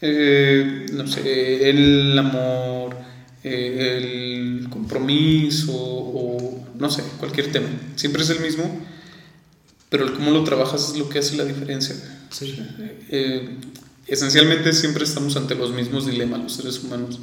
[0.00, 2.96] Eh, no sé, el amor,
[3.44, 7.68] eh, el compromiso o no sé, cualquier tema.
[7.94, 8.84] Siempre es el mismo,
[9.92, 11.94] pero el cómo lo trabajas es lo que hace la diferencia.
[12.30, 12.58] Sí.
[13.10, 13.58] Eh,
[14.08, 17.20] esencialmente siempre estamos ante los mismos dilemas los seres humanos,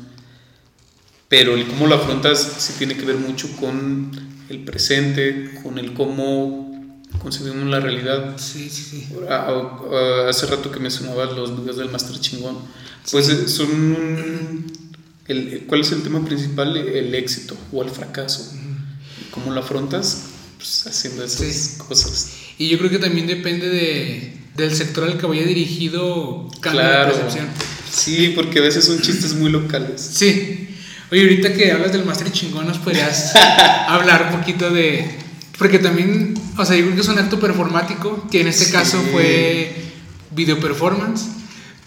[1.28, 4.12] pero el cómo lo afrontas sí tiene que ver mucho con
[4.50, 8.38] el presente, con el cómo concebimos la realidad.
[8.38, 9.08] Sí, sí, sí.
[9.30, 9.48] Ah,
[9.92, 12.58] ah, hace rato que mencionabas los videos del Master Chingón,
[13.12, 14.72] pues eh, son un-
[15.28, 16.76] el- ¿Cuál es el tema principal?
[16.78, 18.52] El éxito o el fracaso.
[19.32, 20.24] ¿Cómo lo afrontas?
[20.58, 21.78] Pues haciendo esas Sí.
[21.78, 22.32] cosas.
[22.60, 26.90] Y yo creo que también depende de, del sector al que vaya dirigido, cambia la
[26.90, 27.12] Claro.
[27.14, 27.48] percepción.
[27.92, 30.00] Sí, porque a veces son chistes muy locales.
[30.14, 30.68] Sí.
[31.12, 33.34] Oye, ahorita que hablas del Master Chingón, ¿nos podrías
[33.88, 35.10] hablar un poquito de...?
[35.58, 38.72] Porque también, o sea, yo creo que es un acto performático, que en este Sí.
[38.72, 39.74] caso fue
[40.36, 41.26] video performance,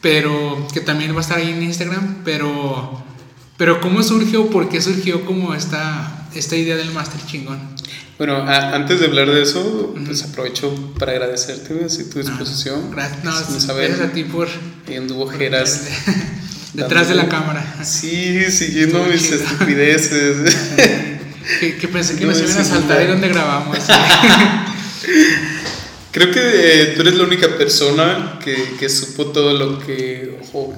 [0.00, 3.00] pero que también va a estar ahí en Instagram, pero...
[3.58, 4.48] Pero ¿cómo surgió?
[4.50, 7.71] ¿Por qué surgió como esta, esta idea del máster chingón?
[8.24, 12.92] Bueno, a- antes de hablar de eso, pues aprovecho para agradecerte, güey, así tu disposición.
[12.92, 14.46] Gracias, no, Sin saber, gracias a ti por...
[14.86, 15.88] ahí anduvo Jeras.
[16.72, 17.82] Detrás de la cámara.
[17.84, 19.42] Sí, siguiendo mis chido.
[19.42, 20.56] estupideces.
[21.58, 23.02] Que, que pensé que No, nos iban a sí, saltar sí.
[23.02, 23.76] ahí donde grabamos.
[26.12, 30.72] Creo que eh, tú eres la única persona que, que supo todo lo que, o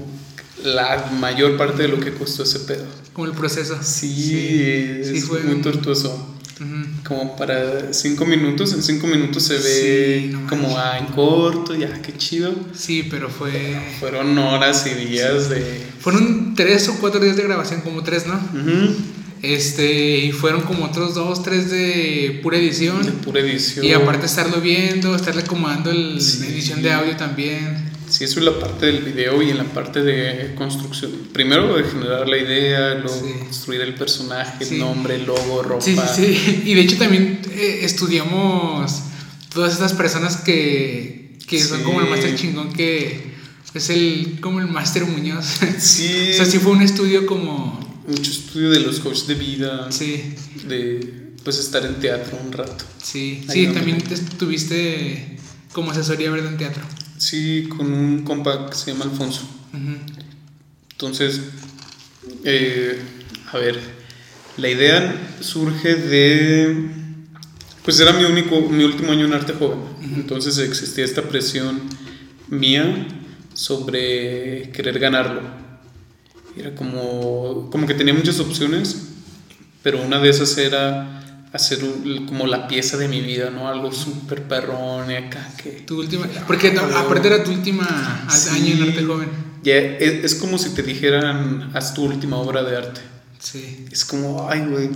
[0.64, 2.86] la mayor parte de lo que costó ese pedo.
[3.12, 3.78] Como el proceso.
[3.82, 6.33] Sí, sí es fue muy tortuoso.
[7.06, 11.74] Como para cinco minutos, en cinco minutos se ve Sí, no como ah, en corto,
[11.74, 12.54] ya, qué chido.
[12.74, 13.52] Sí, pero fue...
[14.00, 15.82] Fueron horas y días de...
[16.00, 18.40] Fueron tres o cuatro días de grabación, como tres, ¿no?
[19.42, 23.02] Este, y fueron como otros dos, tres de pura de edición.
[23.22, 23.84] pura edición.
[23.84, 26.38] Y aparte estarlo viendo, estarle acomodando Sí.
[26.40, 27.92] la edición de audio también.
[28.16, 31.10] Sí, eso es la parte del video y en la parte de construcción.
[31.32, 33.32] Primero de generar la idea, luego Sí.
[33.40, 34.74] construir el personaje, Sí.
[34.74, 35.84] el nombre, el logo, ropa.
[35.84, 36.62] Sí, sí, sí.
[36.64, 38.92] Y de hecho también eh, estudiamos
[39.52, 43.34] todas estas personas que, que son como el máster chingón, que
[43.74, 45.46] es el como el máster Muñoz.
[45.78, 47.80] Sí, o sea, sí fue un estudio como...
[48.06, 50.34] mucho estudio de los coaches de vida, Sí,
[50.68, 52.84] de pues estar en teatro un rato.
[53.02, 53.44] sí.
[53.48, 55.36] Ahí Sí, también te- tuviste
[55.72, 56.52] como asesoría, ¿verdad?
[56.52, 56.82] En teatro.
[57.18, 59.48] Sí, con un compa que se llama Alfonso.
[60.92, 61.40] Entonces,
[62.44, 63.00] eh,
[63.52, 63.80] a ver,
[64.56, 66.90] la idea surge de,
[67.84, 69.80] pues era mi único, mi último año en arte joven.
[70.00, 71.82] Entonces existía esta presión
[72.48, 73.06] mía
[73.54, 75.42] sobre querer ganarlo.
[76.56, 79.08] Era como, como que tenía muchas opciones,
[79.82, 81.23] pero una de esas era
[81.54, 83.68] hacer un- como la pieza de mi vida, ¿no?
[83.68, 85.70] Algo súper perrón y acá que...
[85.86, 86.26] Tu última...
[86.46, 88.50] Porque no, aparte era tu última Sí.
[88.50, 89.28] año en arte joven.
[89.62, 93.00] Ya, es, es como si te dijeran, haz tu última obra de arte.
[93.38, 93.86] Sí.
[93.90, 94.90] Es como, ay, güey.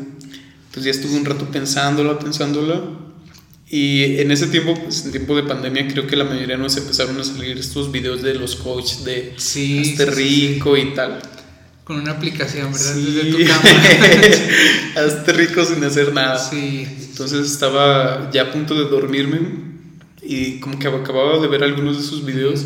[0.73, 2.83] Pues ya estuve un rato pensándola, pensándola.
[3.71, 7.21] Y en ese tiempo, pues en tiempo de pandemia, creo que la mayoría nos empezaron
[7.21, 11.21] a salir estos videos de los coaches de Sí, hazte sí, sí, rico y tal.
[11.89, 12.95] Con una aplicación, ¿verdad?
[12.95, 13.03] Sí.
[13.03, 15.07] Desde tu cama.
[15.07, 16.39] hazte rico sin hacer nada.
[16.39, 16.87] sí.
[17.11, 19.41] Entonces estaba ya a punto de dormirme
[20.23, 22.65] y como que acababa de ver algunos de sus videos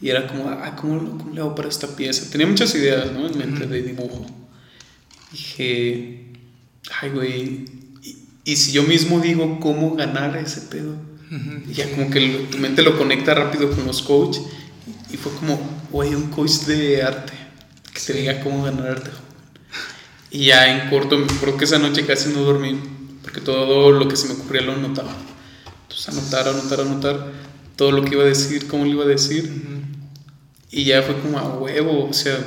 [0.00, 2.30] y era como, ah, ¿cómo, cómo le hago para esta pieza?
[2.30, 3.26] Tenía muchas ideas, ¿no?
[3.26, 4.24] En mente de dibujo.
[5.32, 6.26] Dije,
[7.00, 7.64] ay, güey,
[8.02, 10.92] ¿y, y si yo mismo digo cómo ganar ese pedo?
[11.30, 11.70] Ujú.
[11.70, 14.38] Y ya como que lo- tu mente lo conecta rápido con los coach
[15.12, 15.58] y fue como,
[15.90, 17.32] güey, un coach de arte
[17.92, 19.10] que te diga cómo ganar arte.
[20.30, 22.78] Y ya en corto, me acuerdo que esa noche casi no dormí
[23.22, 25.14] porque todo lo que se me ocurría lo anotaba.
[25.82, 27.32] Entonces anotar, anotar, anotar
[27.76, 29.50] todo lo que iba a decir, cómo lo iba a decir.
[30.70, 32.38] Y ya fue como a huevo, o sea,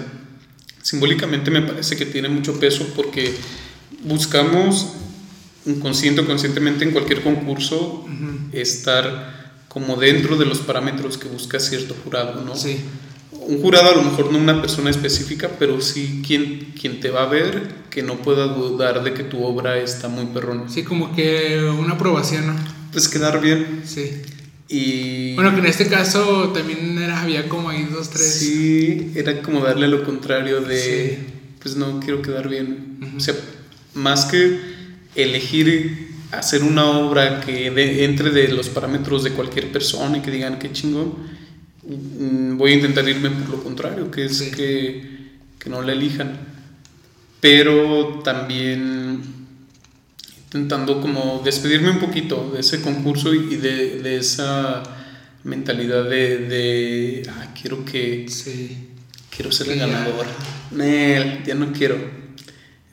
[0.81, 3.35] simbólicamente me parece que tiene mucho peso porque
[4.03, 4.93] buscamos
[5.65, 8.49] inconsciente o conscientemente en cualquier concurso Ujú.
[8.51, 12.55] estar como dentro de los parámetros que busca cierto jurado, ¿no?
[12.55, 12.79] Sí.
[13.47, 17.23] Un jurado a lo mejor no una persona específica, pero sí quien, quien te va
[17.23, 20.67] a ver que no pueda dudar de que tu obra está muy perrona.
[20.69, 22.55] Sí, como que una aprobación, ¿no?
[22.91, 24.11] Pues quedar bien Sí.
[24.67, 25.35] y...
[25.35, 28.33] Bueno, que en este caso también era, había como ahí dos, tres.
[28.39, 30.79] Sí, era como darle lo contrario de,
[31.19, 31.33] Sí.
[31.61, 32.97] pues no, quiero quedar bien.
[33.01, 33.17] Ujú.
[33.17, 33.35] O sea,
[33.93, 34.59] más que
[35.15, 40.31] elegir hacer una obra que de- entre de los parámetros de cualquier persona y que
[40.31, 41.13] digan qué chingón,
[41.87, 44.51] voy a intentar irme por lo contrario, que es Sí.
[44.51, 45.17] que,
[45.59, 46.37] que no la elijan.
[47.39, 49.21] Pero también
[50.45, 54.81] intentando como despedirme un poquito de ese concurso y de, de esa
[55.43, 58.87] mentalidad de, de ah, quiero que Sí.
[59.35, 60.25] quiero ser el ganador.
[60.71, 61.97] Nel, ya no quiero.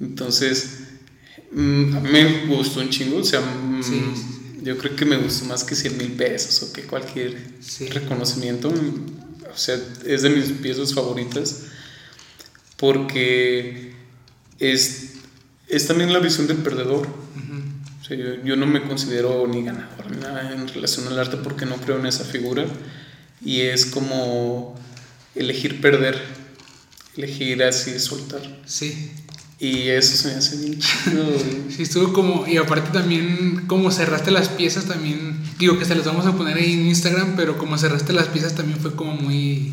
[0.00, 0.80] Entonces,
[1.52, 3.18] mm, a mí me gustó un chingo.
[3.18, 4.02] O sea, mm, Sí.
[4.62, 7.88] Yo creo que me gustó más que 100 mil pesos o que cualquier Sí.
[7.88, 8.68] reconocimiento.
[8.68, 11.62] O sea, es de mis piezas favoritas
[12.76, 13.92] porque
[14.58, 15.12] es,
[15.68, 17.06] es también la visión del perdedor.
[18.00, 21.36] O sea, yo, yo no me considero ni ganador ni nada en relación al arte
[21.36, 22.66] porque no creo en esa figura.
[23.44, 24.78] Y es como
[25.34, 26.20] elegir perder,
[27.16, 28.42] elegir así soltar.
[28.66, 29.12] Sí.
[29.64, 31.24] Y eso se me hace bien chido.
[31.24, 31.74] güey.
[31.76, 36.04] Sí, estuvo como, y aparte también, como cerraste las piezas también, digo que se las
[36.04, 39.72] vamos a poner ahí en Instagram, pero como cerraste las piezas también fue como muy,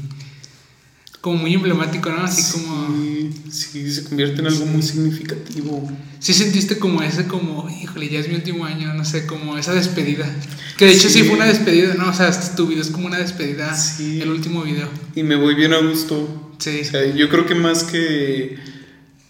[1.22, 2.22] como muy emblemático, ¿no?
[2.22, 5.92] Así como, Sí, sí, se convierte en algo muy significativo.
[6.20, 9.74] sí sentiste como ese, como, híjole, ya es mi último año, no sé, como esa
[9.74, 10.32] despedida.
[10.78, 11.24] Que de hecho sí, Sí.
[11.24, 12.10] fue una despedida, ¿no?
[12.10, 14.22] O sea, tu video es como una despedida, Sí.
[14.22, 14.88] el último video.
[15.16, 16.54] Y me voy bien a gusto.
[16.60, 18.58] Sí, O sea, yo creo que más que...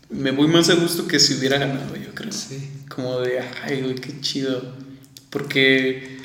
[0.10, 2.32] Me voy más a gusto que si hubiera ganado, yo creo.
[2.32, 2.70] sí.
[2.88, 4.76] como de, ay, güey, qué chido.
[5.30, 6.18] Porque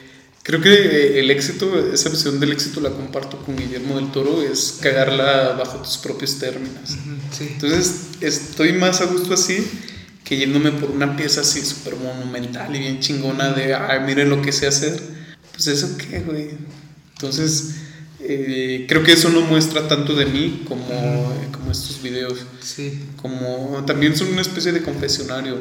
[0.43, 4.79] creo que el éxito, esa visión del éxito la comparto con Guillermo del Toro, es
[4.81, 6.97] cagarla bajo tus propios términos.
[7.37, 7.49] Sí.
[7.53, 9.67] Entonces estoy más a gusto así
[10.25, 14.41] que yéndome por una pieza así súper monumental y bien chingona de, ay, miren lo
[14.41, 14.99] que sé hacer.
[15.53, 16.51] Pues eso qué, güey.
[17.13, 17.75] Entonces
[18.27, 20.87] eh, creo que eso no muestra tanto de mí como,
[21.53, 22.39] como estos videos.
[22.61, 23.01] Sí.
[23.21, 25.59] Como también son una especie de confesionario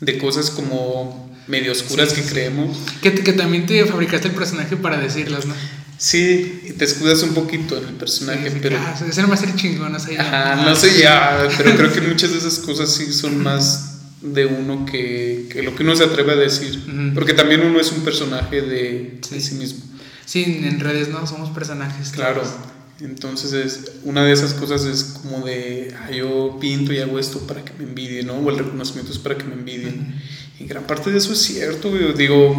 [0.00, 2.76] de cosas como medio oscuras Sí, que sí, creemos.
[3.02, 5.54] Que, que también te fabricaste el personaje para decirlas, ¿no?
[5.96, 8.76] Sí, te escudas un poquito en el personaje, Sí, pero...
[8.78, 10.18] ah, ese no va a ser chingón, no sé.
[10.18, 13.90] Ajá, Ah, no sé ya, pero creo que muchas de esas cosas sí son más
[14.20, 16.82] de uno que, que lo que uno se atreve a decir.
[16.88, 17.14] Ujú.
[17.14, 19.80] Porque también uno es un personaje de, de sí mismo.
[20.24, 22.10] Sí, en redes no somos personajes.
[22.10, 22.42] Claro.
[22.42, 22.54] todos.
[23.00, 27.40] Entonces es, una de esas cosas es como de, ah, yo pinto y hago esto
[27.40, 28.34] para que me envidien, ¿no?
[28.34, 30.14] O el reconocimiento es para que me envidien.
[30.60, 32.12] Y gran parte de eso es cierto, güey.
[32.14, 32.54] Digo,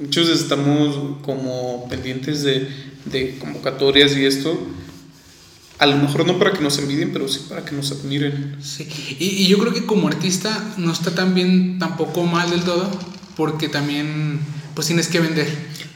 [0.00, 2.68] muchos estamos como pendientes de,
[3.04, 4.58] de convocatorias y esto.
[5.78, 8.56] A lo mejor no para que nos envidien, pero sí para que nos admiren.
[8.60, 8.88] Sí.
[9.20, 12.90] Y, y yo creo que como artista no está tan bien, tampoco mal del todo,
[13.36, 14.40] porque también
[14.74, 15.48] pues tienes que vender.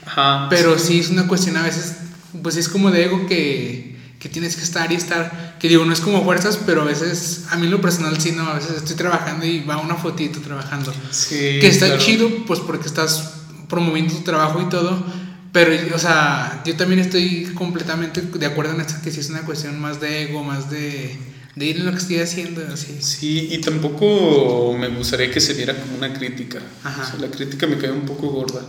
[0.06, 0.48] Ajá.
[0.50, 1.96] Pero sí es una cuestión a veces,
[2.42, 5.84] pues sí es como de ego que, que tienes que estar y estar, que digo,
[5.84, 8.54] no es como fuerzas, pero a veces, a mí en lo personal sí, no, a
[8.54, 10.92] veces estoy trabajando y va una fotito trabajando.
[11.10, 12.02] Sí, que está claro.
[12.02, 13.34] chido, pues porque estás
[13.68, 15.04] promoviendo tu trabajo y todo,
[15.52, 19.42] pero, o sea, yo también estoy completamente de acuerdo en esto, que sí es una
[19.42, 21.18] cuestión más de ego, más de,
[21.56, 22.98] de ir en lo que estoy haciendo, así.
[23.00, 26.60] Sí, y tampoco me gustaría que se viera como una crítica.
[26.84, 27.02] Ajá.
[27.02, 28.60] O sea, la crítica me cae un poco gorda,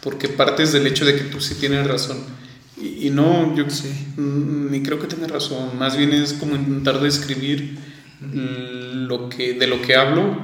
[0.00, 2.18] porque partes del hecho de que tú sí tienes razón.
[2.80, 3.90] Y, y no, yo Sí.
[4.18, 7.78] ni creo que tenga razón, más bien es como intentar describir
[8.20, 10.38] lo que, de lo que hablo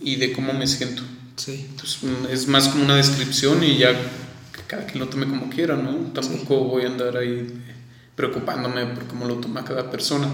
[0.00, 1.02] y de cómo me siento.
[1.36, 1.66] Sí.
[1.70, 5.50] Entonces, mm, es más como una descripción y ya que cada quien lo tome como
[5.50, 5.92] quiera, ¿no?
[6.14, 7.46] Tampoco voy a andar ahí
[8.14, 10.28] preocupándome por cómo lo toma cada persona.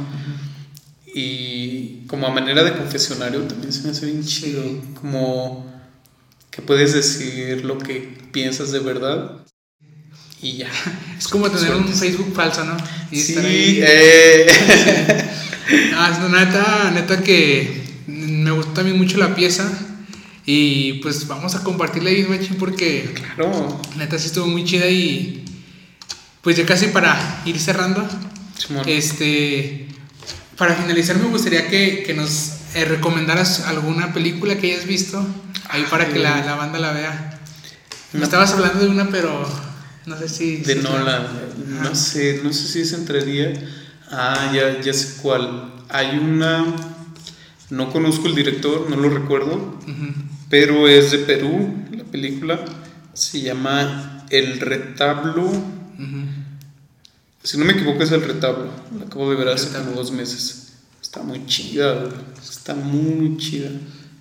[1.14, 4.42] Y como a manera de confesionario también se me hace bien Sí.
[4.42, 4.62] chido,
[5.00, 5.66] como
[6.50, 9.44] que puedes decir lo que piensas de verdad
[10.42, 10.70] y ya.
[11.18, 11.86] Es como tener un.
[11.88, 12.76] Facebook falso, ¿no?
[13.10, 13.80] Y Sí, estar ahí.
[13.82, 14.46] eh,
[15.94, 19.70] Ah, es neta, neta que me gustó también mucho la pieza.
[20.46, 23.80] Y pues vamos a compartirla ahí, machín, porque claro.
[23.96, 25.44] neta sí estuvo muy chida y
[26.40, 28.08] pues ya casi para ir cerrando.
[28.58, 28.84] Simón.
[28.88, 29.86] Este,
[30.60, 35.26] para finalizar me gustaría que, que nos eh, recomendaras alguna película que hayas visto
[35.70, 37.40] ahí para que la, la banda la vea.
[38.12, 39.48] Me Una- estabas hablando de una, pero
[40.04, 40.56] no sé si...
[40.58, 41.82] De si- Nolan, Ajá.
[41.88, 43.54] no sé, no sé si es entraría.
[44.10, 45.72] Ah, ya, ya sé cuál.
[45.88, 46.66] Hay una,
[47.70, 49.78] no conozco el director, no lo recuerdo,
[50.50, 52.60] pero es de Perú, la película.
[53.14, 55.50] Se llama El Retablo.
[57.42, 58.70] Si no me equivoco es El Retablo.
[58.98, 60.74] La acabo de ver hace como dos meses.
[61.00, 62.12] Está muy chida, güey.
[62.42, 63.70] Está muy chida.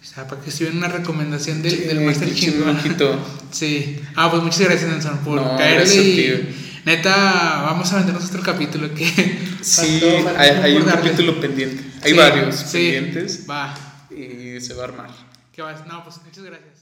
[0.01, 2.80] O sea, para que estuvieran una recomendación del, Sí, del Master Chingón.
[3.51, 3.99] Sí.
[4.15, 5.95] Ah, pues muchas gracias, Nelson, por No, caerle.
[6.03, 9.49] y neta, vamos a vendernos otro capítulo que.
[9.61, 9.99] Sí,
[10.38, 11.84] hay, hay un capítulo pendiente.
[12.01, 12.72] Hay Sí, varios sí.
[12.72, 13.76] pendientes Va.
[14.09, 15.09] y se va a armar.
[15.51, 15.86] ¿Qué vas?
[15.86, 16.78] No, pues muchas gracias.